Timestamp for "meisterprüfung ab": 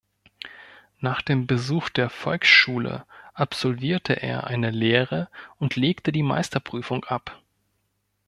6.23-7.39